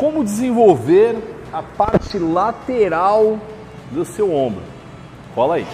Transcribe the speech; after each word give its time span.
Como 0.00 0.24
desenvolver 0.24 1.14
a 1.52 1.62
parte 1.62 2.18
lateral 2.18 3.38
do 3.90 4.02
seu 4.02 4.34
ombro? 4.34 4.62
Cola 5.34 5.56
aí. 5.56 5.66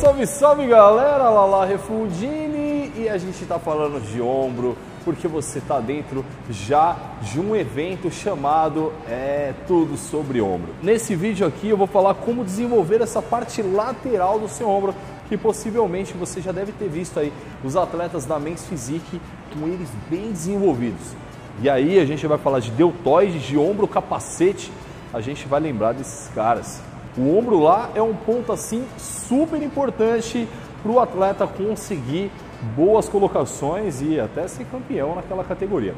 Salve, 0.00 0.26
salve 0.26 0.66
galera, 0.66 1.28
Lala 1.28 1.66
Refundini 1.66 2.90
e 2.96 3.06
a 3.06 3.18
gente 3.18 3.42
está 3.42 3.58
falando 3.58 4.00
de 4.00 4.18
ombro 4.18 4.78
porque 5.04 5.28
você 5.28 5.58
está 5.58 5.78
dentro 5.78 6.24
já 6.48 6.96
de 7.20 7.38
um 7.38 7.54
evento 7.54 8.10
chamado 8.10 8.94
é 9.06 9.52
tudo 9.66 9.98
sobre 9.98 10.40
ombro. 10.40 10.74
Nesse 10.82 11.14
vídeo 11.14 11.46
aqui 11.46 11.68
eu 11.68 11.76
vou 11.76 11.86
falar 11.86 12.14
como 12.14 12.42
desenvolver 12.42 13.02
essa 13.02 13.20
parte 13.20 13.60
lateral 13.60 14.38
do 14.38 14.48
seu 14.48 14.68
ombro 14.70 14.94
que 15.28 15.36
possivelmente 15.36 16.14
você 16.14 16.40
já 16.40 16.52
deve 16.52 16.72
ter 16.72 16.88
visto 16.88 17.20
aí 17.20 17.32
os 17.62 17.76
atletas 17.76 18.24
da 18.24 18.38
Men's 18.38 18.66
Physique 18.66 19.20
com 19.52 19.66
eles 19.66 19.88
bem 20.10 20.32
desenvolvidos. 20.32 21.14
E 21.60 21.68
aí 21.68 21.98
a 21.98 22.04
gente 22.04 22.26
vai 22.26 22.38
falar 22.38 22.60
de 22.60 22.70
deltoide, 22.70 23.38
de 23.38 23.58
ombro, 23.58 23.86
capacete, 23.86 24.72
a 25.12 25.20
gente 25.20 25.46
vai 25.46 25.60
lembrar 25.60 25.92
desses 25.92 26.28
caras. 26.34 26.80
O 27.16 27.36
ombro 27.36 27.58
lá 27.58 27.90
é 27.94 28.02
um 28.02 28.14
ponto 28.14 28.52
assim 28.52 28.84
super 28.96 29.60
importante 29.62 30.48
para 30.82 30.92
o 30.92 31.00
atleta 31.00 31.46
conseguir 31.46 32.30
boas 32.76 33.08
colocações 33.08 34.00
e 34.00 34.20
até 34.20 34.46
ser 34.46 34.64
campeão 34.66 35.14
naquela 35.14 35.42
categoria. 35.42 35.94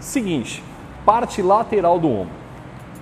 Seguinte, 0.00 0.62
parte 1.04 1.40
lateral 1.40 1.98
do 1.98 2.08
ombro. 2.08 2.34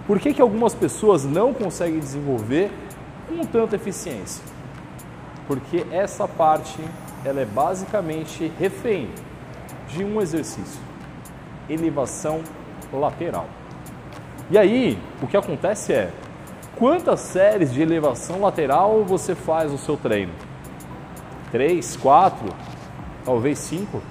Por 0.07 0.21
que, 0.21 0.35
que 0.35 0.43
algumas 0.43 0.75
pessoas 0.75 1.25
não 1.25 1.55
conseguem 1.55 1.99
desenvolver 1.99 2.71
com 3.27 3.45
tanta 3.47 3.77
eficiência? 3.77 4.54
Porque 5.47 5.87
essa 5.91 6.27
parte 6.27 6.79
ela 7.25 7.41
é 7.41 7.45
basicamente 7.45 8.53
refém 8.59 9.11
de 9.89 10.05
um 10.05 10.21
exercício, 10.21 10.81
elevação 11.69 12.43
lateral. 12.93 13.47
E 14.51 14.59
aí, 14.59 14.99
o 15.23 15.27
que 15.27 15.37
acontece 15.37 15.93
é, 15.93 16.11
quantas 16.77 17.21
séries 17.21 17.73
de 17.73 17.81
elevação 17.81 18.41
lateral 18.41 19.05
você 19.05 19.35
faz 19.35 19.73
no 19.73 19.79
seu 19.79 19.97
treino? 19.97 20.33
Três, 21.51 21.97
quatro, 21.97 22.49
talvez 23.25 23.59
cinco? 23.59 24.03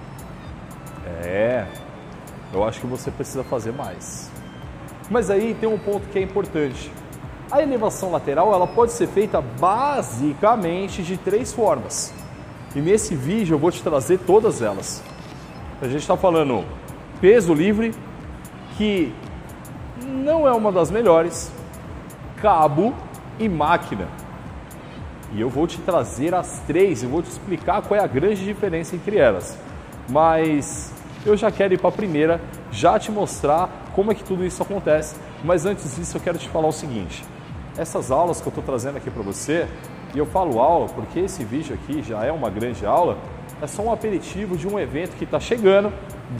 É, 1.24 1.68
eu 2.54 2.64
acho 2.64 2.80
que 2.80 2.88
você 2.88 3.12
precisa 3.12 3.44
fazer 3.44 3.74
mais. 3.74 4.32
Mas 5.10 5.30
aí 5.30 5.54
tem 5.54 5.70
um 5.70 5.78
ponto 5.78 6.08
que 6.10 6.18
é 6.18 6.22
importante. 6.22 6.92
A 7.52 7.62
elevação 7.62 8.12
lateral 8.12 8.54
ela 8.54 8.66
pode 8.66 8.92
ser 8.92 9.08
feita 9.08 9.42
basicamente 9.42 11.04
de 11.04 11.18
três 11.18 11.54
formas. 11.54 12.14
E 12.76 12.80
nesse 12.80 13.16
vídeo 13.16 13.56
eu 13.56 13.60
vou 13.60 13.72
te 13.72 13.82
trazer 13.84 14.20
todas 14.20 14.62
elas. 14.62 15.04
A 15.82 15.86
gente 15.86 16.02
está 16.02 16.18
falando 16.18 16.64
peso 17.22 17.54
livre, 17.54 17.94
que 18.78 19.14
não 20.02 20.48
é 20.48 20.52
uma 20.52 20.72
das 20.72 20.90
melhores, 20.90 21.52
cabo 22.38 22.94
e 23.40 23.48
máquina. 23.48 24.08
E 25.34 25.42
eu 25.42 25.50
vou 25.50 25.68
te 25.68 25.78
trazer 25.80 26.34
as 26.34 26.60
três 26.68 27.04
e 27.04 27.06
vou 27.06 27.22
te 27.22 27.30
explicar 27.30 27.82
qual 27.82 28.00
é 28.00 28.04
a 28.04 28.08
grande 28.08 28.44
diferença 28.44 28.96
entre 28.96 29.18
elas. 29.18 29.58
Mas 30.10 30.92
eu 31.26 31.38
já 31.38 31.52
quero 31.52 31.74
ir 31.74 31.80
para 31.80 31.90
a 31.90 31.94
primeira, 31.94 32.42
já 32.72 33.00
te 33.00 33.12
mostrar 33.12 33.70
como 33.94 34.12
é 34.12 34.16
que 34.16 34.24
tudo 34.24 34.46
isso 34.46 34.62
acontece. 34.62 35.16
Mas 35.44 35.66
antes 35.66 35.96
disso 35.96 36.18
eu 36.18 36.22
quero 36.22 36.38
te 36.38 36.48
falar 36.50 36.68
o 36.68 36.72
seguinte 36.72 37.24
essas 37.78 38.12
aulas 38.12 38.40
que 38.40 38.48
eu 38.48 38.52
estou 38.52 38.64
trazendo 38.64 38.98
aqui 38.98 39.10
para 39.10 39.24
você, 39.24 39.68
e 40.14 40.18
eu 40.18 40.26
falo 40.26 40.60
aula 40.60 40.88
porque 40.88 41.20
esse 41.20 41.44
vídeo 41.44 41.76
aqui 41.76 42.04
já 42.04 42.24
é 42.24 42.32
uma 42.32 42.50
grande 42.50 42.86
aula, 42.86 43.18
é 43.62 43.68
só 43.68 43.82
um 43.82 43.92
aperitivo 43.92 44.56
de 44.56 44.68
um 44.68 44.80
evento 44.80 45.16
que 45.18 45.24
está 45.24 45.40
chegando, 45.40 45.92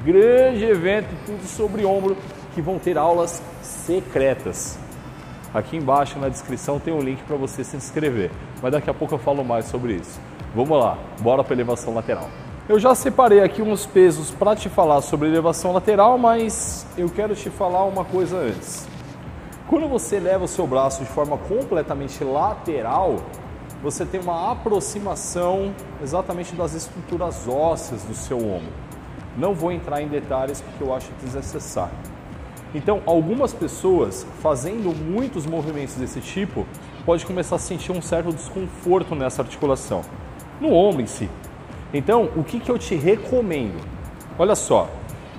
grande 0.04 0.64
evento, 0.64 1.08
tudo 1.26 1.46
sobre 1.48 1.86
ombro, 1.86 2.16
que 2.54 2.62
vão 2.62 2.78
ter 2.78 2.98
aulas 2.98 3.42
secretas. 3.62 4.78
Aqui 5.54 5.78
embaixo 5.78 6.20
na 6.20 6.30
descrição 6.30 6.80
tem 6.80 6.94
um 6.94 7.00
link 7.00 7.22
para 7.24 7.36
você 7.36 7.64
se 7.64 7.76
inscrever, 7.76 8.32
mas 8.62 8.72
daqui 8.72 8.90
a 8.90 8.94
pouco 8.94 9.16
eu 9.16 9.20
falo 9.20 9.44
mais 9.44 9.66
sobre 9.66 9.94
isso. 9.94 10.20
Vamos 10.54 10.78
lá, 10.78 10.98
bora 11.20 11.44
para 11.44 11.54
elevação 11.54 11.96
lateral. 11.96 12.30
Eu 12.70 12.80
já 12.80 12.96
separei 12.96 13.42
aqui 13.42 13.62
uns 13.62 13.86
pesos 13.86 14.32
para 14.32 14.56
te 14.56 14.70
falar 14.70 15.02
sobre 15.02 15.28
elevação 15.28 15.74
lateral, 15.74 16.18
mas 16.18 16.86
eu 16.98 17.10
quero 17.10 17.36
te 17.36 17.50
falar 17.50 17.84
uma 17.86 18.06
coisa 18.06 18.38
antes. 18.38 18.93
Quando 19.68 19.88
você 19.88 20.20
leva 20.20 20.44
o 20.44 20.48
seu 20.48 20.68
braço 20.68 21.02
de 21.02 21.10
forma 21.10 21.38
completamente 21.38 22.22
lateral, 22.24 23.18
você 23.82 24.06
tem 24.06 24.20
uma 24.20 24.52
aproximação 24.52 25.74
exatamente 26.02 26.54
das 26.54 26.74
estruturas 26.74 27.48
ósseas 27.48 28.04
do 28.04 28.14
seu 28.14 28.38
ombro. 28.38 28.74
Não 29.38 29.54
vou 29.54 29.72
entrar 29.72 30.02
em 30.02 30.08
detalhes 30.08 30.60
porque 30.60 30.84
eu 30.84 30.94
acho 30.94 31.12
desnecessário. 31.22 31.96
Então, 32.76 33.02
algumas 33.06 33.54
pessoas 33.54 34.28
fazendo 34.42 34.94
muitos 34.94 35.46
movimentos 35.46 35.96
desse 35.96 36.20
tipo 36.20 36.68
pode 37.06 37.26
começar 37.26 37.56
a 37.56 37.60
sentir 37.60 37.92
um 37.92 38.02
certo 38.02 38.34
desconforto 38.34 39.16
nessa 39.16 39.44
articulação, 39.44 40.02
no 40.60 40.74
ombro 40.74 41.02
em 41.02 41.08
si. 41.08 41.30
Então, 41.94 42.30
o 42.36 42.44
que, 42.44 42.60
que 42.60 42.70
eu 42.70 42.78
te 42.78 42.96
recomendo? 42.96 43.80
Olha 44.38 44.56
só, 44.56 44.90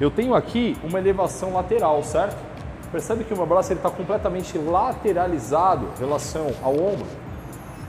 eu 0.01 0.11
tenho 0.11 0.35
aqui 0.35 0.77
uma 0.83 0.99
elevação 0.99 1.53
lateral, 1.55 2.03
certo? 2.03 2.54
Percebe 2.91 3.25
que 3.25 3.35
o 3.35 3.37
meu 3.37 3.47
braço 3.47 3.73
está 3.73 3.91
completamente 3.91 4.57
lateralizado 4.57 5.89
em 5.97 6.01
relação 6.01 6.53
ao 6.63 6.73
ombro? 6.73 7.07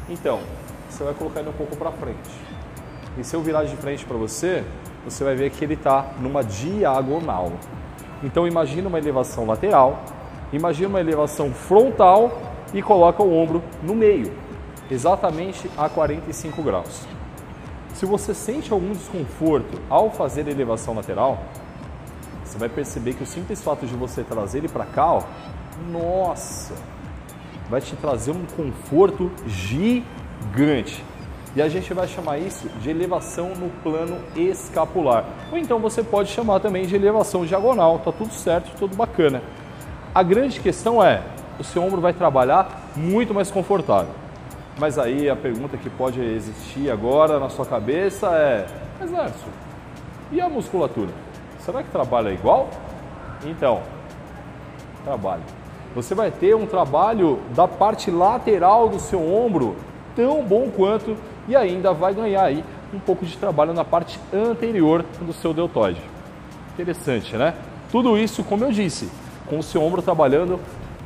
Então, 0.10 0.40
você 0.90 1.04
vai 1.04 1.14
colocar 1.14 1.42
ele 1.42 1.50
um 1.50 1.54
pouco 1.54 1.76
para 1.76 1.92
frente. 1.92 2.30
E 3.18 3.24
se 3.24 3.36
eu 3.36 3.42
virar 3.42 3.64
de 3.64 3.76
frente 3.78 4.06
para 4.06 4.18
você, 4.18 4.64
você 5.06 5.24
vai 5.24 5.36
ver 5.36 5.52
que 5.52 5.64
ele 5.64 5.76
está 5.76 6.08
numa 6.20 6.44
diagonal. 6.44 7.52
Então 8.24 8.48
imagina 8.48 8.90
uma 8.90 8.98
elevação 8.98 9.46
lateral, 9.46 10.04
imagina 10.52 10.90
uma 10.90 11.00
elevação 11.00 11.52
frontal 11.52 12.42
e 12.74 12.82
coloca 12.82 13.22
o 13.22 13.34
ombro 13.34 13.64
no 13.84 13.94
meio, 13.94 14.34
exatamente 14.90 15.70
a 15.78 15.88
45 15.88 16.64
graus. 16.64 17.06
Se 17.94 18.06
você 18.06 18.34
sente 18.34 18.74
algum 18.74 18.92
desconforto 18.92 19.80
ao 19.90 20.10
fazer 20.10 20.48
elevação 20.48 20.96
lateral, 20.96 21.40
você 22.56 22.60
vai 22.60 22.70
perceber 22.70 23.14
que 23.14 23.24
o 23.24 23.26
simples 23.26 23.62
fato 23.62 23.86
de 23.86 23.94
você 23.94 24.24
trazer 24.24 24.60
ele 24.60 24.70
para 24.70 24.86
cá, 24.86 25.12
ó, 25.12 25.24
nossa, 25.92 26.74
vai 27.70 27.82
te 27.82 27.98
trazer 27.98 28.32
um 28.32 28.46
conforto 28.46 29.30
gigante. 29.46 31.04
E 31.54 31.62
a 31.62 31.68
gente 31.68 31.94
vai 31.94 32.08
chamar 32.08 32.38
isso 32.38 32.70
de 32.82 32.90
elevação 32.90 33.50
no 33.50 33.70
plano 33.84 34.18
escapular. 34.38 35.26
Ou 35.52 35.58
então 35.58 35.80
você 35.80 36.02
pode 36.02 36.30
chamar 36.30 36.62
também 36.62 36.86
de 36.86 36.96
elevação 36.96 37.46
diagonal, 37.46 38.00
tá 38.00 38.12
tudo 38.14 38.34
certo, 38.34 38.72
tudo 38.78 38.96
bacana. 38.96 39.42
A 40.14 40.24
grande 40.24 40.62
questão 40.62 41.04
é, 41.04 41.24
o 41.60 41.64
seu 41.64 41.84
ombro 41.84 42.00
vai 42.00 42.14
trabalhar 42.14 42.90
muito 42.96 43.34
mais 43.34 43.52
confortável. 43.52 44.14
Mas 44.80 44.98
aí 44.98 45.30
a 45.30 45.36
pergunta 45.36 45.76
que 45.76 45.90
pode 45.90 46.22
existir 46.22 46.90
agora 46.90 47.38
na 47.38 47.50
sua 47.50 47.66
cabeça 47.66 48.28
é, 48.28 48.66
mas 48.98 49.12
e 50.32 50.40
a 50.40 50.48
musculatura? 50.48 51.25
Será 51.66 51.82
que 51.82 51.90
trabalha 51.90 52.30
igual? 52.30 52.70
Então, 53.44 53.82
trabalha. 55.04 55.42
Você 55.96 56.14
vai 56.14 56.30
ter 56.30 56.56
um 56.56 56.68
trabalho 56.68 57.40
da 57.56 57.68
parte 57.68 58.12
lateral 58.12 58.88
do 58.88 59.00
seu 59.00 59.20
ombro 59.20 59.76
tão 60.16 60.44
bom 60.44 60.70
quanto 60.70 61.18
e 61.48 61.56
ainda 61.56 61.92
vai 61.92 62.14
ganhar 62.14 62.44
aí 62.44 62.64
um 62.94 63.00
pouco 63.00 63.26
de 63.26 63.36
trabalho 63.36 63.74
na 63.74 63.84
parte 63.84 64.20
anterior 64.32 65.04
do 65.20 65.34
seu 65.34 65.56
deltoide. 65.56 66.02
Interessante, 66.74 67.36
né? 67.36 67.56
Tudo 67.92 68.16
isso, 68.16 68.44
como 68.44 68.64
eu 68.64 68.72
disse, 68.72 69.10
com 69.48 69.58
o 69.58 69.64
seu 69.64 69.82
ombro 69.82 70.04
trabalhando 70.04 70.60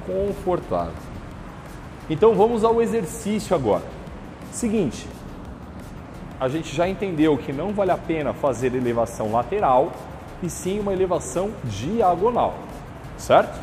confortável. 0.05 0.93
Então 2.09 2.33
vamos 2.33 2.65
ao 2.65 2.81
exercício 2.81 3.55
agora. 3.55 3.83
Seguinte, 4.51 5.07
a 6.37 6.49
gente 6.49 6.75
já 6.75 6.85
entendeu 6.85 7.37
que 7.37 7.53
não 7.53 7.71
vale 7.71 7.91
a 7.91 7.97
pena 7.97 8.33
fazer 8.33 8.73
elevação 8.75 9.31
lateral 9.31 9.91
e 10.41 10.49
sim 10.49 10.79
uma 10.79 10.93
elevação 10.93 11.51
diagonal, 11.63 12.55
certo? 13.17 13.59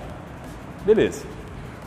Beleza. 0.84 1.24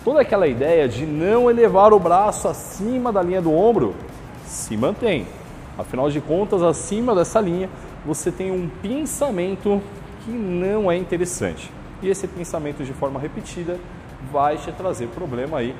Toda 0.03 0.21
aquela 0.21 0.47
ideia 0.47 0.87
de 0.87 1.05
não 1.05 1.49
elevar 1.49 1.93
o 1.93 1.99
braço 1.99 2.47
acima 2.47 3.11
da 3.11 3.21
linha 3.21 3.41
do 3.41 3.53
ombro 3.53 3.95
se 4.45 4.75
mantém. 4.75 5.27
Afinal 5.77 6.09
de 6.09 6.19
contas, 6.19 6.63
acima 6.63 7.13
dessa 7.13 7.39
linha 7.39 7.69
você 8.05 8.31
tem 8.31 8.51
um 8.51 8.69
pensamento 8.81 9.81
que 10.23 10.31
não 10.31 10.91
é 10.91 10.97
interessante. 10.97 11.71
E 12.01 12.09
esse 12.09 12.27
pensamento 12.27 12.83
de 12.83 12.93
forma 12.93 13.19
repetida 13.19 13.77
vai 14.31 14.57
te 14.57 14.71
trazer 14.71 15.07
problema 15.07 15.59
aí, 15.59 15.75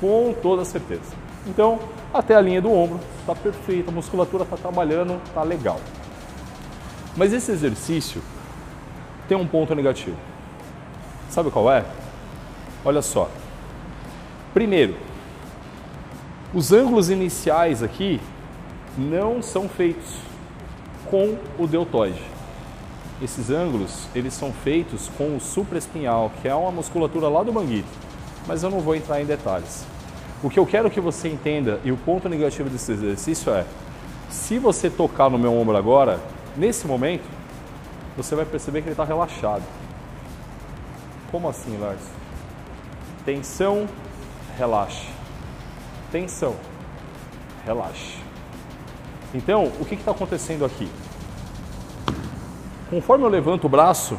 com 0.00 0.34
toda 0.40 0.64
certeza. 0.64 1.12
Então, 1.46 1.78
até 2.12 2.34
a 2.34 2.40
linha 2.40 2.62
do 2.62 2.72
ombro 2.72 3.00
está 3.20 3.34
perfeita, 3.34 3.90
a 3.90 3.94
musculatura 3.94 4.44
está 4.44 4.56
trabalhando, 4.56 5.20
está 5.26 5.42
legal. 5.42 5.80
Mas 7.16 7.32
esse 7.32 7.52
exercício 7.52 8.22
tem 9.28 9.36
um 9.36 9.46
ponto 9.46 9.74
negativo. 9.74 10.16
Sabe 11.30 11.50
qual 11.50 11.70
é? 11.72 11.84
Olha 12.84 13.02
só. 13.02 13.30
Primeiro, 14.52 14.94
os 16.52 16.72
ângulos 16.72 17.10
iniciais 17.10 17.82
aqui 17.82 18.20
não 18.96 19.42
são 19.42 19.68
feitos 19.68 20.16
com 21.10 21.36
o 21.58 21.66
deltoide. 21.66 22.22
esses 23.22 23.50
ângulos, 23.50 24.08
eles 24.14 24.34
são 24.34 24.52
feitos 24.52 25.10
com 25.16 25.36
o 25.36 25.40
supraespinhal, 25.40 26.30
que 26.42 26.48
é 26.48 26.54
uma 26.54 26.70
musculatura 26.70 27.28
lá 27.28 27.42
do 27.42 27.52
manguito, 27.52 27.88
mas 28.46 28.62
eu 28.62 28.70
não 28.70 28.80
vou 28.80 28.94
entrar 28.94 29.20
em 29.20 29.24
detalhes. 29.24 29.86
O 30.42 30.50
que 30.50 30.58
eu 30.58 30.66
quero 30.66 30.90
que 30.90 31.00
você 31.00 31.28
entenda, 31.28 31.80
e 31.84 31.90
o 31.90 31.96
ponto 31.96 32.28
negativo 32.28 32.68
desse 32.68 32.92
exercício 32.92 33.52
é, 33.52 33.64
se 34.28 34.58
você 34.58 34.90
tocar 34.90 35.30
no 35.30 35.38
meu 35.38 35.54
ombro 35.54 35.76
agora, 35.76 36.20
nesse 36.56 36.86
momento, 36.86 37.24
você 38.16 38.34
vai 38.34 38.44
perceber 38.44 38.80
que 38.80 38.88
ele 38.88 38.92
está 38.92 39.04
relaxado. 39.04 39.62
Como 41.30 41.48
assim, 41.48 41.76
Lars? 41.78 42.02
Tensão, 43.24 43.88
relaxe. 44.56 45.08
Tensão, 46.12 46.54
relaxe. 47.64 48.18
Então, 49.34 49.64
o 49.80 49.84
que 49.84 49.94
está 49.96 50.12
acontecendo 50.12 50.64
aqui? 50.64 50.88
Conforme 52.88 53.24
eu 53.24 53.28
levanto 53.28 53.64
o 53.64 53.68
braço, 53.68 54.16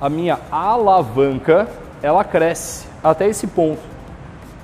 a 0.00 0.10
minha 0.10 0.38
alavanca 0.50 1.68
ela 2.02 2.24
cresce 2.24 2.86
até 3.02 3.28
esse 3.28 3.46
ponto. 3.46 3.80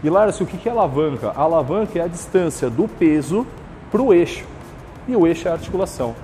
E 0.04 0.10
Lárcio, 0.10 0.44
o 0.44 0.46
que 0.46 0.68
é 0.68 0.72
alavanca? 0.72 1.32
A 1.34 1.40
alavanca 1.40 1.98
é 1.98 2.02
a 2.02 2.06
distância 2.06 2.68
do 2.68 2.86
peso 2.86 3.46
para 3.90 4.02
o 4.02 4.12
eixo. 4.12 4.44
E 5.08 5.16
o 5.16 5.26
eixo 5.26 5.48
é 5.48 5.50
a 5.50 5.54
articulação. 5.54 6.14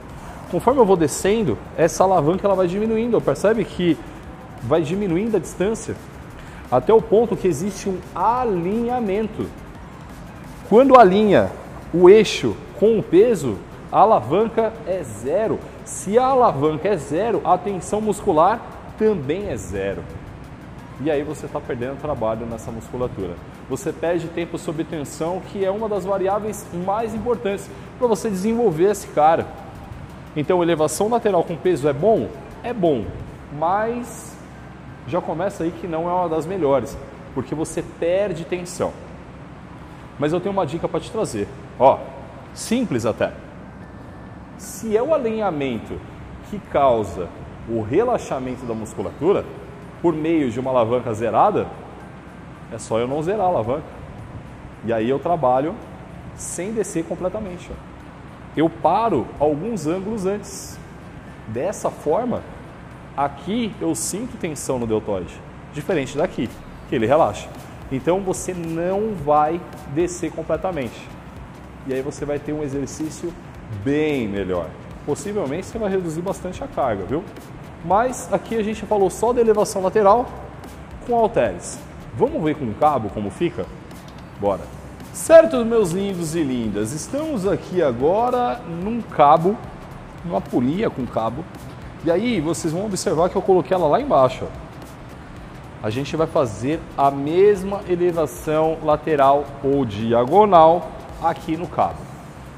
Conforme 0.52 0.80
eu 0.80 0.84
vou 0.84 0.98
descendo, 0.98 1.56
essa 1.78 2.04
alavanca 2.04 2.46
ela 2.46 2.54
vai 2.54 2.66
diminuindo. 2.66 3.18
Percebe 3.22 3.64
que 3.64 3.96
vai 4.62 4.82
diminuindo 4.82 5.38
a 5.38 5.40
distância 5.40 5.96
até 6.70 6.92
o 6.92 7.00
ponto 7.00 7.34
que 7.34 7.48
existe 7.48 7.88
um 7.88 7.98
alinhamento. 8.14 9.46
Quando 10.68 10.98
alinha 10.98 11.50
o 11.92 12.10
eixo 12.10 12.54
com 12.78 12.98
o 12.98 13.02
peso, 13.02 13.56
a 13.90 14.00
alavanca 14.00 14.74
é 14.86 15.02
zero. 15.02 15.58
Se 15.86 16.18
a 16.18 16.26
alavanca 16.26 16.86
é 16.86 16.98
zero, 16.98 17.40
a 17.44 17.56
tensão 17.56 18.02
muscular 18.02 18.60
também 18.98 19.48
é 19.48 19.56
zero. 19.56 20.02
E 21.00 21.10
aí 21.10 21.22
você 21.22 21.46
está 21.46 21.60
perdendo 21.60 21.98
trabalho 21.98 22.44
nessa 22.44 22.70
musculatura. 22.70 23.36
Você 23.70 23.90
perde 23.90 24.28
tempo 24.28 24.58
sob 24.58 24.84
tensão, 24.84 25.40
que 25.50 25.64
é 25.64 25.70
uma 25.70 25.88
das 25.88 26.04
variáveis 26.04 26.66
mais 26.84 27.14
importantes 27.14 27.70
para 27.98 28.06
você 28.06 28.28
desenvolver 28.28 28.90
esse 28.90 29.06
cara. 29.08 29.61
Então, 30.36 30.62
elevação 30.62 31.08
lateral 31.08 31.44
com 31.44 31.56
peso 31.56 31.88
é 31.88 31.92
bom? 31.92 32.28
É 32.62 32.72
bom, 32.72 33.04
mas 33.58 34.36
já 35.06 35.20
começa 35.20 35.64
aí 35.64 35.70
que 35.72 35.86
não 35.86 36.08
é 36.08 36.12
uma 36.12 36.28
das 36.28 36.46
melhores, 36.46 36.96
porque 37.34 37.54
você 37.54 37.82
perde 37.82 38.44
tensão. 38.44 38.92
Mas 40.18 40.32
eu 40.32 40.40
tenho 40.40 40.52
uma 40.52 40.66
dica 40.66 40.88
para 40.88 41.00
te 41.00 41.10
trazer. 41.10 41.48
Ó, 41.78 41.98
simples 42.54 43.04
até. 43.04 43.32
Se 44.56 44.96
é 44.96 45.02
o 45.02 45.14
alinhamento 45.14 45.98
que 46.48 46.58
causa 46.58 47.28
o 47.68 47.82
relaxamento 47.82 48.64
da 48.64 48.74
musculatura 48.74 49.44
por 50.00 50.14
meio 50.14 50.50
de 50.50 50.58
uma 50.60 50.70
alavanca 50.70 51.12
zerada, 51.12 51.66
é 52.72 52.78
só 52.78 52.98
eu 52.98 53.06
não 53.06 53.22
zerar 53.22 53.46
a 53.46 53.48
alavanca. 53.48 53.84
E 54.84 54.92
aí 54.92 55.08
eu 55.08 55.18
trabalho 55.18 55.74
sem 56.34 56.72
descer 56.72 57.04
completamente. 57.04 57.70
Ó. 57.70 57.91
Eu 58.56 58.68
paro 58.68 59.26
alguns 59.38 59.86
ângulos 59.86 60.26
antes. 60.26 60.78
Dessa 61.48 61.90
forma, 61.90 62.42
aqui 63.16 63.74
eu 63.80 63.94
sinto 63.94 64.36
tensão 64.36 64.78
no 64.78 64.86
deltoide, 64.86 65.34
diferente 65.72 66.16
daqui, 66.16 66.48
que 66.88 66.94
ele 66.94 67.06
relaxa. 67.06 67.48
Então 67.90 68.20
você 68.20 68.54
não 68.54 69.14
vai 69.14 69.60
descer 69.94 70.30
completamente. 70.32 71.08
E 71.86 71.94
aí 71.94 72.02
você 72.02 72.24
vai 72.24 72.38
ter 72.38 72.52
um 72.52 72.62
exercício 72.62 73.32
bem 73.82 74.28
melhor. 74.28 74.66
Possivelmente 75.04 75.66
você 75.66 75.78
vai 75.78 75.90
reduzir 75.90 76.22
bastante 76.22 76.62
a 76.62 76.68
carga, 76.68 77.04
viu? 77.04 77.24
Mas 77.84 78.32
aqui 78.32 78.56
a 78.56 78.62
gente 78.62 78.86
falou 78.86 79.10
só 79.10 79.32
da 79.32 79.40
elevação 79.40 79.82
lateral 79.82 80.26
com 81.06 81.16
halteres. 81.16 81.78
Vamos 82.16 82.42
ver 82.42 82.54
com 82.54 82.66
o 82.66 82.74
cabo 82.74 83.08
como 83.10 83.30
fica? 83.30 83.66
Bora! 84.38 84.81
Certo, 85.12 85.64
meus 85.64 85.90
lindos 85.90 86.34
e 86.34 86.42
lindas, 86.42 86.92
estamos 86.92 87.46
aqui 87.46 87.82
agora 87.82 88.60
num 88.66 89.02
cabo, 89.02 89.56
numa 90.24 90.40
polia 90.40 90.88
com 90.88 91.06
cabo. 91.06 91.44
E 92.04 92.10
aí 92.10 92.40
vocês 92.40 92.72
vão 92.72 92.86
observar 92.86 93.28
que 93.28 93.36
eu 93.36 93.42
coloquei 93.42 93.76
ela 93.76 93.86
lá 93.86 94.00
embaixo. 94.00 94.46
A 95.82 95.90
gente 95.90 96.16
vai 96.16 96.26
fazer 96.26 96.80
a 96.96 97.10
mesma 97.10 97.80
elevação 97.88 98.78
lateral 98.82 99.44
ou 99.62 99.84
diagonal 99.84 100.88
aqui 101.22 101.56
no 101.56 101.66
cabo. 101.66 101.98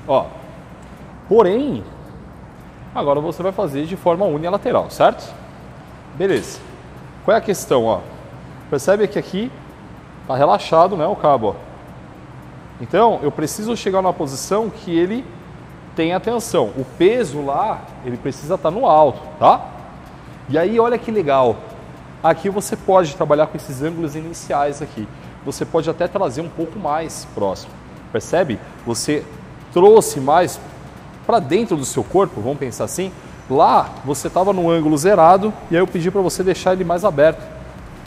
Ó, 0.06 0.26
Porém, 1.28 1.82
agora 2.94 3.18
você 3.18 3.42
vai 3.42 3.50
fazer 3.50 3.86
de 3.86 3.96
forma 3.96 4.26
unilateral, 4.26 4.90
certo? 4.90 5.32
Beleza. 6.16 6.60
Qual 7.24 7.34
é 7.34 7.38
a 7.38 7.42
questão, 7.42 7.84
ó? 7.86 8.00
Percebe 8.68 9.08
que 9.08 9.18
aqui 9.18 9.50
está 10.20 10.36
relaxado, 10.36 10.96
né, 10.96 11.06
o 11.06 11.16
cabo, 11.16 11.48
ó. 11.48 11.63
Então, 12.80 13.20
eu 13.22 13.30
preciso 13.30 13.76
chegar 13.76 14.02
numa 14.02 14.12
posição 14.12 14.68
que 14.68 14.96
ele 14.96 15.24
tenha 15.94 16.18
tensão. 16.18 16.72
O 16.76 16.84
peso 16.98 17.44
lá, 17.44 17.82
ele 18.04 18.16
precisa 18.16 18.54
estar 18.54 18.70
tá 18.70 18.76
no 18.76 18.86
alto, 18.86 19.20
tá? 19.38 19.64
E 20.48 20.58
aí, 20.58 20.78
olha 20.80 20.98
que 20.98 21.10
legal. 21.10 21.56
Aqui 22.22 22.48
você 22.48 22.76
pode 22.76 23.14
trabalhar 23.14 23.46
com 23.46 23.56
esses 23.56 23.82
ângulos 23.82 24.16
iniciais 24.16 24.82
aqui. 24.82 25.06
Você 25.44 25.64
pode 25.64 25.88
até 25.88 26.08
trazer 26.08 26.40
um 26.40 26.48
pouco 26.48 26.78
mais 26.78 27.26
próximo. 27.34 27.72
Percebe? 28.10 28.58
Você 28.86 29.24
trouxe 29.72 30.20
mais 30.20 30.58
para 31.26 31.38
dentro 31.38 31.76
do 31.76 31.84
seu 31.84 32.02
corpo, 32.02 32.40
vamos 32.40 32.58
pensar 32.58 32.84
assim. 32.84 33.12
Lá 33.48 33.90
você 34.04 34.28
estava 34.28 34.52
no 34.52 34.70
ângulo 34.70 34.96
zerado 34.96 35.52
e 35.70 35.76
aí 35.76 35.82
eu 35.82 35.86
pedi 35.86 36.10
para 36.10 36.22
você 36.22 36.42
deixar 36.42 36.72
ele 36.72 36.84
mais 36.84 37.04
aberto, 37.04 37.42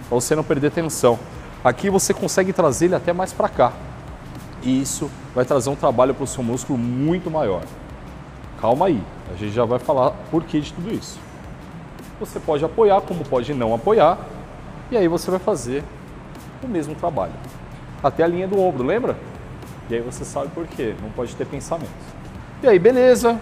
para 0.07 0.19
você 0.19 0.35
não 0.35 0.43
perder 0.43 0.71
tensão. 0.71 1.19
Aqui 1.63 1.89
você 1.89 2.13
consegue 2.13 2.51
trazer 2.51 2.85
ele 2.85 2.95
até 2.95 3.13
mais 3.13 3.33
para 3.33 3.49
cá. 3.49 3.73
E 4.67 4.81
isso 4.81 5.09
vai 5.33 5.45
trazer 5.45 5.69
um 5.69 5.77
trabalho 5.77 6.13
para 6.13 6.25
o 6.25 6.27
seu 6.27 6.43
músculo 6.43 6.77
muito 6.77 7.31
maior. 7.31 7.61
Calma 8.59 8.87
aí, 8.87 9.01
a 9.33 9.37
gente 9.37 9.53
já 9.53 9.63
vai 9.63 9.79
falar 9.79 10.11
por 10.29 10.43
que 10.43 10.59
de 10.59 10.73
tudo 10.73 10.93
isso. 10.93 11.17
Você 12.19 12.37
pode 12.37 12.65
apoiar, 12.65 12.99
como 12.99 13.23
pode 13.23 13.53
não 13.53 13.73
apoiar, 13.73 14.17
e 14.91 14.97
aí 14.97 15.07
você 15.07 15.31
vai 15.31 15.39
fazer 15.39 15.85
o 16.61 16.67
mesmo 16.67 16.93
trabalho. 16.95 17.31
Até 18.03 18.23
a 18.23 18.27
linha 18.27 18.45
do 18.45 18.59
ombro, 18.59 18.83
lembra? 18.83 19.15
E 19.89 19.95
aí 19.95 20.01
você 20.01 20.25
sabe 20.25 20.49
por 20.49 20.67
quê, 20.67 20.93
não 21.01 21.11
pode 21.11 21.33
ter 21.33 21.45
pensamento. 21.45 21.87
E 22.61 22.67
aí, 22.67 22.77
beleza, 22.77 23.39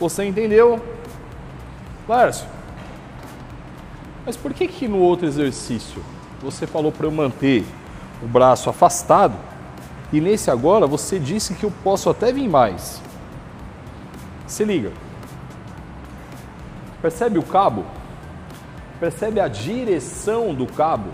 você 0.00 0.24
entendeu? 0.24 0.82
Lárcio, 2.08 2.48
mas 4.24 4.34
por 4.34 4.54
que 4.54 4.66
que 4.66 4.88
no 4.88 4.98
outro 4.98 5.26
exercício 5.26 6.02
você 6.40 6.66
falou 6.66 6.90
para 6.90 7.06
eu 7.06 7.12
manter 7.12 7.66
o 8.22 8.26
braço 8.26 8.70
afastado 8.70 9.34
e 10.16 10.20
nesse 10.20 10.50
agora 10.50 10.86
você 10.86 11.18
disse 11.18 11.54
que 11.54 11.64
eu 11.64 11.72
posso 11.82 12.08
até 12.08 12.32
vir 12.32 12.48
mais? 12.48 13.02
Se 14.46 14.64
liga. 14.64 14.92
Percebe 17.02 17.38
o 17.38 17.42
cabo? 17.42 17.84
Percebe 18.98 19.40
a 19.40 19.48
direção 19.48 20.54
do 20.54 20.66
cabo? 20.66 21.10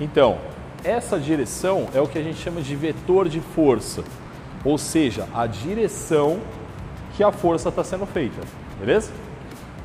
Então, 0.00 0.38
essa 0.82 1.18
direção 1.18 1.88
é 1.92 2.00
o 2.00 2.06
que 2.06 2.18
a 2.18 2.22
gente 2.22 2.38
chama 2.38 2.62
de 2.62 2.74
vetor 2.74 3.28
de 3.28 3.40
força 3.40 4.02
ou 4.66 4.76
seja, 4.76 5.28
a 5.32 5.46
direção 5.46 6.40
que 7.16 7.22
a 7.22 7.30
força 7.30 7.68
está 7.68 7.84
sendo 7.84 8.04
feita, 8.04 8.40
beleza? 8.80 9.12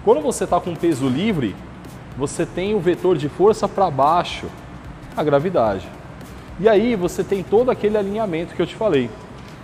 Quando 0.03 0.21
você 0.21 0.43
está 0.43 0.59
com 0.59 0.75
peso 0.75 1.07
livre, 1.07 1.55
você 2.17 2.47
tem 2.47 2.73
o 2.73 2.79
vetor 2.79 3.15
de 3.15 3.29
força 3.29 3.67
para 3.67 3.91
baixo, 3.91 4.47
a 5.15 5.23
gravidade. 5.23 5.87
E 6.59 6.69
aí 6.69 6.95
você 6.95 7.23
tem 7.23 7.43
todo 7.43 7.71
aquele 7.71 7.97
alinhamento 7.97 8.53
que 8.53 8.61
eu 8.61 8.67
te 8.67 8.75
falei. 8.75 9.09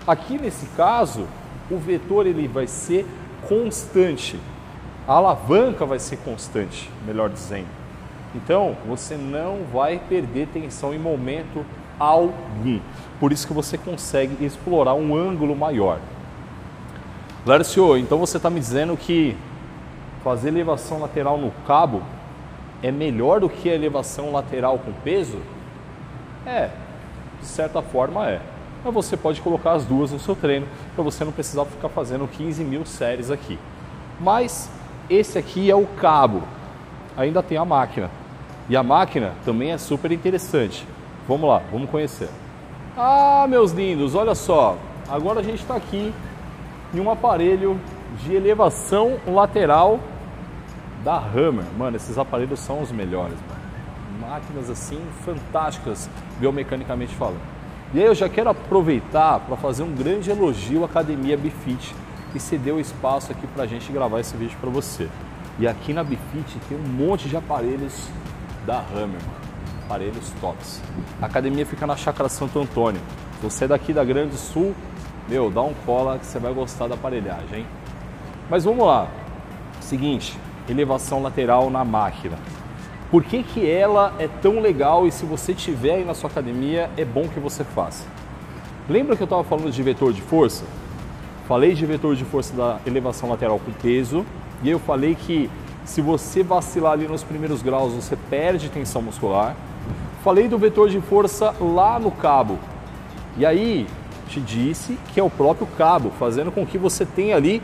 Aqui 0.08 0.40
nesse 0.40 0.66
caso, 0.68 1.28
o 1.70 1.78
vetor 1.78 2.26
ele 2.26 2.48
vai 2.48 2.68
ser 2.68 3.06
constante. 3.48 4.40
A 5.08 5.14
alavanca 5.14 5.86
vai 5.86 6.00
ser 6.00 6.18
constante, 6.18 6.90
melhor 7.06 7.30
dizendo. 7.30 7.68
Então, 8.36 8.76
você 8.88 9.16
não 9.16 9.60
vai 9.72 10.00
perder 10.10 10.48
tensão 10.48 10.94
em 10.94 11.00
momento 11.00 11.66
algum. 12.00 12.80
Por 13.20 13.32
isso 13.32 13.48
que 13.48 13.54
você 13.54 13.78
consegue 13.78 14.44
explorar 14.46 14.94
um 14.94 15.16
ângulo 15.16 15.56
maior. 15.56 16.00
Lércio, 17.46 17.98
então 17.98 18.18
você 18.18 18.38
está 18.38 18.50
me 18.50 18.60
dizendo 18.60 18.98
que 18.98 19.36
fazer 20.24 20.50
elevação 20.50 21.00
lateral 21.00 21.38
no 21.38 21.52
cabo 21.66 22.02
é 22.84 22.92
melhor 22.92 23.40
do 23.40 23.50
que 23.50 23.70
a 23.70 23.74
elevação 23.74 24.32
lateral 24.32 24.78
com 24.80 24.92
peso? 25.04 25.40
É, 26.48 26.70
de 27.42 27.46
certa 27.46 27.82
forma 27.82 28.30
é. 28.30 28.40
Mas 28.86 28.94
você 28.94 29.18
pode 29.18 29.42
colocar 29.42 29.74
as 29.74 29.84
duas 29.84 30.14
no 30.14 30.20
seu 30.20 30.34
treino 30.34 30.66
para 30.96 31.04
você 31.04 31.26
não 31.26 31.32
precisar 31.34 31.66
ficar 31.66 31.90
fazendo 31.90 32.26
15 32.26 32.64
mil 32.64 32.86
séries 32.86 33.30
aqui. 33.30 33.60
Mas 34.18 34.70
esse 35.10 35.38
aqui 35.38 35.70
é 35.70 35.76
o 35.76 35.86
cabo, 35.86 36.42
ainda 37.18 37.44
tem 37.44 37.58
a 37.58 37.66
máquina. 37.66 38.10
E 38.70 38.78
a 38.78 38.84
máquina 38.84 39.34
também 39.44 39.72
é 39.72 39.78
super 39.78 40.10
interessante. 40.12 40.88
Vamos 41.28 41.50
lá, 41.50 41.62
vamos 41.70 41.90
conhecer. 41.90 42.30
Ah, 42.96 43.46
meus 43.50 43.74
lindos, 43.74 44.16
olha 44.16 44.34
só. 44.34 44.78
Agora 45.10 45.42
a 45.42 45.44
gente 45.44 45.62
está 45.62 45.76
aqui 45.76 46.14
em 46.94 47.00
um 47.02 47.12
aparelho 47.12 47.78
de 48.24 48.34
elevação 48.34 49.18
lateral 49.28 50.00
da 51.04 51.18
Hammer. 51.18 51.66
Mano, 51.78 51.98
esses 51.98 52.18
aparelhos 52.18 52.60
são 52.60 52.82
os 52.82 52.92
melhores, 52.92 53.36
mano. 53.48 53.57
Máquinas 54.28 54.70
assim 54.70 55.00
fantásticas, 55.24 56.10
biomecanicamente 56.38 57.16
falando. 57.16 57.40
E 57.94 58.00
aí 58.00 58.06
eu 58.06 58.14
já 58.14 58.28
quero 58.28 58.50
aproveitar 58.50 59.40
para 59.40 59.56
fazer 59.56 59.84
um 59.84 59.96
grande 59.96 60.30
elogio 60.30 60.84
à 60.84 60.86
Academia 60.86 61.38
Bifit, 61.38 61.96
que 62.34 62.40
cedeu 62.40 62.78
espaço 62.78 63.32
aqui 63.32 63.48
para 63.48 63.64
a 63.64 63.68
gente 63.68 63.90
gravar 63.90 64.20
esse 64.20 64.36
vídeo 64.36 64.58
para 64.60 64.70
você. 64.70 65.08
E 65.58 65.66
aqui 65.66 65.94
na 65.94 66.04
Bifit 66.04 66.60
tem 66.68 66.78
um 66.78 66.84
monte 66.84 67.30
de 67.30 67.38
aparelhos 67.38 68.10
da 68.66 68.80
Hammer, 68.80 69.22
aparelhos 69.86 70.30
tops. 70.42 70.82
A 71.22 71.26
academia 71.26 71.66
fica 71.66 71.88
na 71.88 71.96
Chácara 71.96 72.28
Santo 72.28 72.60
Antônio. 72.60 73.00
Se 73.40 73.44
você 73.44 73.64
é 73.64 73.68
daqui 73.70 73.94
da 73.94 74.04
Grande 74.04 74.36
Sul, 74.36 74.76
meu, 75.30 75.50
dá 75.50 75.62
um 75.62 75.74
cola 75.86 76.20
que 76.20 76.26
você 76.26 76.38
vai 76.38 76.54
gostar 76.54 76.90
da 76.90 76.96
aparelhagem, 76.96 77.60
hein? 77.60 77.68
Mas 78.50 78.66
vamos 78.66 78.86
lá. 78.86 79.08
Seguinte, 79.80 80.38
elevação 80.68 81.24
lateral 81.24 81.70
na 81.70 81.86
máquina. 81.86 82.38
Por 83.10 83.24
que, 83.24 83.42
que 83.42 83.70
ela 83.70 84.14
é 84.20 84.28
tão 84.28 84.60
legal 84.60 85.08
e 85.08 85.12
se 85.12 85.26
você 85.26 85.54
tiver 85.54 85.96
aí 85.96 86.04
na 86.04 86.14
sua 86.14 86.30
academia, 86.30 86.90
é 86.98 87.06
bom 87.06 87.26
que 87.28 87.40
você 87.40 87.64
faça? 87.64 88.06
Lembra 88.90 89.16
que 89.16 89.24
eu 89.24 89.26
estava 89.26 89.46
falando 89.46 89.72
de 89.72 89.82
vetor 89.82 90.12
de 90.12 90.22
força? 90.22 90.66
Falei 91.48 91.74
de 91.74 91.86
vetor 91.86 92.18
de 92.18 92.26
força 92.26 92.54
da 92.54 92.80
elevação 92.86 93.30
lateral 93.30 93.60
com 93.60 93.72
peso 93.72 94.26
e 94.62 94.70
eu 94.70 94.78
falei 94.78 95.16
que 95.16 95.50
se 95.86 96.02
você 96.02 96.44
vacilar 96.44 96.92
ali 96.92 97.08
nos 97.08 97.24
primeiros 97.24 97.62
graus, 97.62 97.94
você 97.94 98.18
perde 98.30 98.70
tensão 98.70 99.02
muscular. 99.02 99.56
Falei 100.22 100.50
do 100.50 100.58
vetor 100.58 100.90
de 100.90 101.00
força 101.00 101.56
lá 101.62 101.98
no 101.98 102.12
cabo. 102.12 102.60
E 103.38 103.46
aí, 103.46 103.88
te 104.28 104.42
disse 104.42 105.00
que 105.14 105.20
é 105.22 105.24
o 105.24 105.30
próprio 105.30 105.66
cabo, 105.78 106.12
fazendo 106.20 106.52
com 106.52 106.66
que 106.66 106.78
você 106.78 107.06
tenha 107.06 107.38
ali 107.38 107.62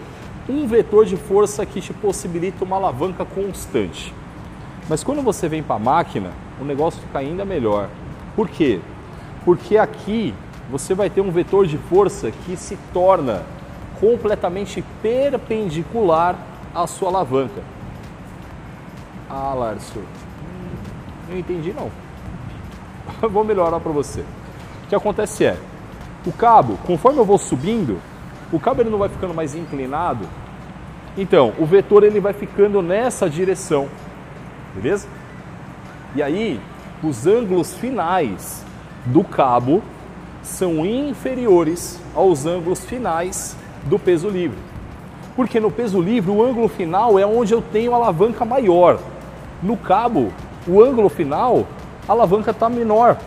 um 0.47 0.65
vetor 0.65 1.05
de 1.05 1.17
força 1.17 1.65
que 1.65 1.81
te 1.81 1.91
possibilita 1.91 2.63
uma 2.63 2.77
alavanca 2.77 3.25
constante. 3.25 4.13
Mas 4.89 5.03
quando 5.03 5.21
você 5.21 5.47
vem 5.47 5.63
para 5.63 5.77
a 5.77 5.79
máquina, 5.79 6.31
o 6.59 6.65
negócio 6.65 7.01
fica 7.01 7.19
ainda 7.19 7.45
melhor. 7.45 7.89
Por 8.35 8.49
quê? 8.49 8.79
Porque 9.45 9.77
aqui 9.77 10.33
você 10.69 10.93
vai 10.93 11.09
ter 11.09 11.21
um 11.21 11.31
vetor 11.31 11.65
de 11.65 11.77
força 11.77 12.31
que 12.31 12.57
se 12.57 12.77
torna 12.91 13.43
completamente 13.99 14.83
perpendicular 15.01 16.35
à 16.73 16.85
sua 16.87 17.09
alavanca. 17.09 17.61
Ah, 19.29 19.53
Lárcio, 19.53 20.03
não 21.29 21.37
entendi 21.37 21.73
não. 21.73 21.89
vou 23.29 23.43
melhorar 23.43 23.79
para 23.79 23.91
você. 23.91 24.21
O 24.85 24.87
que 24.89 24.95
acontece 24.95 25.45
é, 25.45 25.57
o 26.25 26.31
cabo, 26.31 26.77
conforme 26.85 27.19
eu 27.19 27.25
vou 27.25 27.37
subindo, 27.37 27.99
o 28.51 28.59
cabo 28.59 28.81
ele 28.81 28.89
não 28.89 28.97
vai 28.97 29.09
ficando 29.09 29.33
mais 29.33 29.55
inclinado. 29.55 30.27
Então, 31.17 31.53
o 31.59 31.65
vetor 31.65 32.03
ele 32.03 32.19
vai 32.19 32.33
ficando 32.33 32.81
nessa 32.81 33.29
direção 33.29 33.87
beleza? 34.75 35.08
E 36.15 36.22
aí, 36.22 36.60
os 37.03 37.27
ângulos 37.27 37.74
finais 37.74 38.63
do 39.06 39.24
cabo 39.24 39.82
são 40.42 40.86
inferiores 40.86 42.00
aos 42.15 42.46
ângulos 42.46 42.86
finais 42.86 43.56
do 43.86 43.98
peso 43.98 44.30
livre. 44.30 44.58
Porque 45.36 45.60
no 45.60 45.72
peso 45.72 46.00
livre 46.00 46.30
o 46.32 46.44
ângulo 46.44 46.68
final 46.68 47.18
é 47.18 47.25
onde 47.25 47.53
eu 47.53 47.62
tenho 47.62 47.94
alavanca 47.94 48.46
maior. 48.46 49.00
No 49.62 49.75
cabo, 49.75 50.32
o 50.68 50.82
ângulo 50.82 51.10
final, 51.10 51.65
a 52.08 52.12
alavanca 52.12 52.51
está 52.51 52.70
menor. 52.70 53.18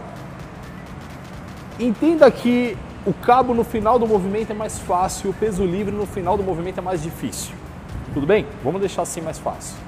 Entenda 1.78 2.30
que 2.30 2.76
o 3.04 3.12
cabo 3.12 3.54
no 3.54 3.64
final 3.64 3.98
do 3.98 4.06
movimento 4.06 4.50
é 4.50 4.54
mais 4.54 4.78
fácil, 4.78 5.30
o 5.30 5.34
peso 5.34 5.64
livre 5.64 5.94
no 5.94 6.06
final 6.06 6.36
do 6.36 6.42
movimento 6.42 6.78
é 6.78 6.82
mais 6.82 7.02
difícil. 7.02 7.54
Tudo 8.14 8.26
bem? 8.26 8.46
Vamos 8.64 8.80
deixar 8.80 9.02
assim 9.02 9.20
mais 9.20 9.38
fácil. 9.38 9.85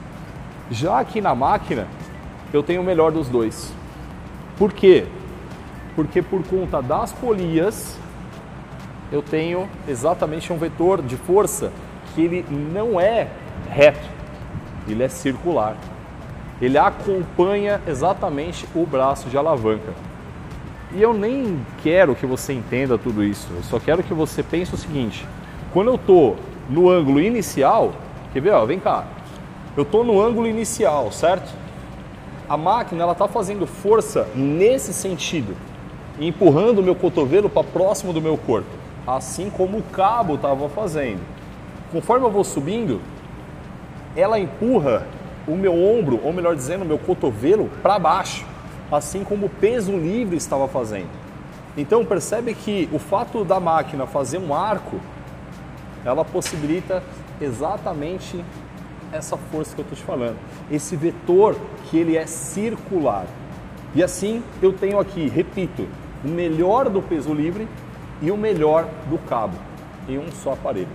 Já 0.70 1.00
aqui 1.00 1.20
na 1.20 1.34
máquina, 1.34 1.86
eu 2.52 2.62
tenho 2.62 2.82
o 2.82 2.84
melhor 2.84 3.10
dos 3.10 3.28
dois. 3.28 3.72
Por 4.58 4.72
quê? 4.72 5.06
Porque 5.96 6.20
por 6.20 6.42
conta 6.44 6.82
das 6.82 7.12
polias, 7.12 7.98
eu 9.10 9.22
tenho 9.22 9.68
exatamente 9.86 10.52
um 10.52 10.58
vetor 10.58 11.00
de 11.00 11.16
força 11.16 11.72
que 12.14 12.22
ele 12.22 12.44
não 12.50 13.00
é 13.00 13.28
reto, 13.70 14.08
ele 14.86 15.02
é 15.02 15.08
circular. 15.08 15.76
Ele 16.60 16.76
acompanha 16.76 17.80
exatamente 17.86 18.66
o 18.74 18.84
braço 18.84 19.28
de 19.28 19.38
alavanca. 19.38 19.92
E 20.92 21.00
eu 21.00 21.14
nem 21.14 21.64
quero 21.82 22.14
que 22.14 22.26
você 22.26 22.52
entenda 22.52 22.98
tudo 22.98 23.22
isso, 23.22 23.48
eu 23.54 23.62
só 23.62 23.78
quero 23.78 24.02
que 24.02 24.12
você 24.12 24.42
pense 24.42 24.74
o 24.74 24.78
seguinte: 24.78 25.26
quando 25.72 25.88
eu 25.88 25.94
estou 25.94 26.36
no 26.68 26.90
ângulo 26.90 27.20
inicial, 27.20 27.92
quer 28.32 28.40
ver? 28.40 28.52
Ó, 28.52 28.64
vem 28.66 28.80
cá, 28.80 29.04
eu 29.78 29.82
estou 29.82 30.02
no 30.02 30.20
ângulo 30.20 30.48
inicial, 30.48 31.12
certo? 31.12 31.54
A 32.48 32.56
máquina 32.56 33.04
ela 33.04 33.12
está 33.12 33.28
fazendo 33.28 33.64
força 33.64 34.26
nesse 34.34 34.92
sentido, 34.92 35.56
empurrando 36.18 36.80
o 36.80 36.82
meu 36.82 36.96
cotovelo 36.96 37.48
para 37.48 37.62
próximo 37.62 38.12
do 38.12 38.20
meu 38.20 38.36
corpo, 38.36 38.66
assim 39.06 39.48
como 39.48 39.78
o 39.78 39.82
cabo 39.84 40.34
estava 40.34 40.68
fazendo. 40.68 41.20
Conforme 41.92 42.26
eu 42.26 42.30
vou 42.30 42.42
subindo, 42.42 43.00
ela 44.16 44.36
empurra 44.36 45.06
o 45.46 45.54
meu 45.54 45.72
ombro, 45.72 46.18
ou 46.24 46.32
melhor 46.32 46.56
dizendo, 46.56 46.82
o 46.82 46.88
meu 46.88 46.98
cotovelo 46.98 47.70
para 47.80 48.00
baixo, 48.00 48.44
assim 48.90 49.22
como 49.22 49.46
o 49.46 49.48
peso 49.48 49.92
livre 49.92 50.36
estava 50.36 50.66
fazendo. 50.66 51.10
Então 51.76 52.04
percebe 52.04 52.52
que 52.52 52.88
o 52.92 52.98
fato 52.98 53.44
da 53.44 53.60
máquina 53.60 54.08
fazer 54.08 54.38
um 54.38 54.52
arco, 54.52 54.96
ela 56.04 56.24
possibilita 56.24 57.00
exatamente 57.40 58.44
essa 59.12 59.36
força 59.36 59.74
que 59.74 59.80
eu 59.80 59.84
estou 59.84 59.96
te 59.96 60.04
falando, 60.04 60.36
esse 60.70 60.96
vetor 60.96 61.56
que 61.84 61.98
ele 61.98 62.16
é 62.16 62.26
circular. 62.26 63.26
E 63.94 64.02
assim 64.02 64.42
eu 64.60 64.72
tenho 64.72 64.98
aqui, 64.98 65.28
repito, 65.28 65.86
o 66.24 66.28
melhor 66.28 66.88
do 66.88 67.00
peso 67.00 67.32
livre 67.32 67.68
e 68.20 68.30
o 68.30 68.36
melhor 68.36 68.88
do 69.08 69.18
cabo 69.18 69.56
em 70.08 70.18
um 70.18 70.30
só 70.32 70.52
aparelho. 70.52 70.88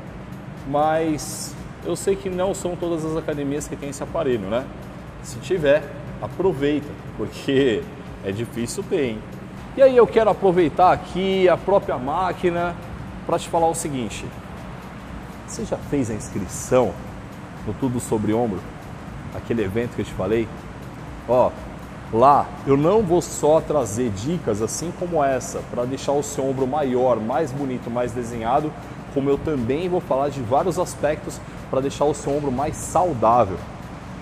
Mas 0.67 1.55
eu 1.85 1.95
sei 1.95 2.15
que 2.15 2.29
não 2.29 2.53
são 2.53 2.75
todas 2.75 3.05
as 3.05 3.17
academias 3.17 3.67
que 3.67 3.75
têm 3.75 3.89
esse 3.89 4.03
aparelho, 4.03 4.47
né? 4.47 4.65
Se 5.21 5.37
tiver, 5.39 5.83
aproveita, 6.21 6.87
porque 7.17 7.81
é 8.23 8.31
difícil 8.31 8.83
ter, 8.89 9.11
hein? 9.11 9.19
E 9.75 9.81
aí 9.81 9.95
eu 9.97 10.05
quero 10.05 10.29
aproveitar 10.29 10.91
aqui 10.91 11.49
a 11.49 11.57
própria 11.57 11.97
máquina 11.97 12.75
para 13.25 13.39
te 13.39 13.49
falar 13.49 13.67
o 13.67 13.73
seguinte. 13.73 14.25
Você 15.47 15.65
já 15.65 15.77
fez 15.77 16.09
a 16.09 16.13
inscrição 16.13 16.93
no 17.65 17.73
Tudo 17.73 17.99
Sobre 17.99 18.33
Ombro, 18.33 18.59
aquele 19.35 19.63
evento 19.63 19.95
que 19.95 20.01
eu 20.01 20.05
te 20.05 20.13
falei, 20.13 20.47
ó, 21.27 21.51
lá 22.11 22.45
eu 22.67 22.77
não 22.77 23.01
vou 23.01 23.21
só 23.21 23.59
trazer 23.59 24.09
dicas 24.11 24.61
assim 24.61 24.91
como 24.99 25.23
essa 25.23 25.59
para 25.71 25.85
deixar 25.85 26.11
o 26.11 26.23
seu 26.23 26.45
ombro 26.47 26.67
maior, 26.67 27.19
mais 27.19 27.51
bonito, 27.51 27.89
mais 27.89 28.11
desenhado, 28.11 28.71
como 29.13 29.29
eu 29.29 29.37
também 29.37 29.87
vou 29.89 30.01
falar 30.01 30.29
de 30.29 30.41
vários 30.41 30.77
aspectos 30.77 31.39
para 31.69 31.81
deixar 31.81 32.05
o 32.05 32.13
seu 32.13 32.35
ombro 32.35 32.51
mais 32.51 32.75
saudável, 32.75 33.57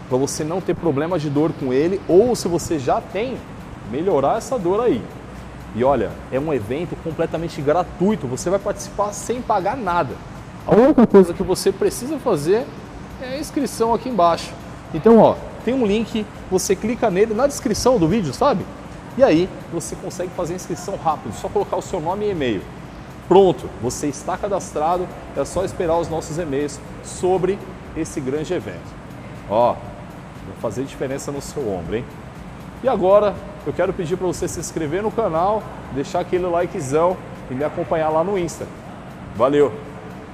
para 0.08 0.18
você 0.18 0.44
não 0.44 0.62
ter 0.62 0.76
problema 0.76 1.18
de 1.18 1.30
dor 1.30 1.52
com 1.60 1.74
ele 1.74 2.02
ou 2.08 2.36
se 2.36 2.48
você 2.48 2.78
já 2.78 3.02
tem, 3.02 3.38
melhorar 3.92 4.38
essa 4.38 4.58
dor 4.58 4.82
aí. 4.82 5.02
E 5.74 5.84
olha, 5.84 6.12
é 6.32 6.40
um 6.40 6.54
evento 6.54 6.98
completamente 7.02 7.62
gratuito, 7.62 8.28
você 8.28 8.50
vai 8.50 8.60
participar 8.60 9.14
sem 9.14 9.42
pagar 9.42 9.78
nada. 9.78 10.16
A 10.68 10.76
única 10.76 11.08
coisa 11.08 11.34
que 11.34 11.42
você 11.42 11.72
precisa 11.72 12.20
fazer 12.20 12.66
é 13.24 13.36
a 13.36 13.40
inscrição 13.40 13.94
aqui 13.94 14.10
embaixo. 14.10 14.54
Então, 14.94 15.18
ó, 15.20 15.36
tem 15.64 15.74
um 15.74 15.86
link, 15.86 16.26
você 16.50 16.76
clica 16.76 17.10
nele 17.10 17.34
na 17.34 17.48
descrição 17.48 17.98
do 17.98 18.08
vídeo, 18.08 18.34
sabe? 18.34 18.66
E 19.18 19.24
aí 19.24 19.50
você 19.72 19.96
consegue 19.96 20.32
fazer 20.32 20.54
a 20.54 20.56
inscrição 20.56 20.96
rápido, 20.96 21.34
só 21.36 21.50
colocar 21.50 21.78
o 21.78 21.82
seu 21.82 22.00
nome 22.00 22.26
e 22.26 22.32
e-mail. 22.32 22.62
Pronto, 23.28 23.70
você 23.82 24.08
está 24.08 24.38
cadastrado, 24.38 25.08
é 25.36 25.46
só 25.46 25.64
esperar 25.64 25.98
os 25.98 26.10
nossos 26.10 26.38
e-mails 26.38 26.80
sobre 27.04 27.58
esse 27.96 28.20
grande 28.20 28.54
evento. 28.54 29.02
Ó, 29.50 29.74
vai 29.74 30.56
fazer 30.62 30.84
diferença 30.84 31.32
no 31.32 31.42
seu 31.42 31.70
ombro, 31.70 31.96
hein? 31.96 32.06
E 32.84 32.90
agora 32.90 33.36
eu 33.66 33.72
quero 33.72 33.94
pedir 33.94 34.18
para 34.18 34.28
você 34.28 34.48
se 34.48 34.60
inscrever 34.60 35.04
no 35.04 35.12
canal, 35.12 35.62
deixar 35.94 36.22
aquele 36.22 36.46
likezão 36.48 37.16
e 37.50 37.54
me 37.54 37.64
acompanhar 37.64 38.10
lá 38.10 38.24
no 38.24 38.38
Insta. 38.38 38.66
Valeu, 39.36 39.72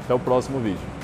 até 0.04 0.14
o 0.14 0.20
próximo 0.20 0.60
vídeo. 0.60 0.97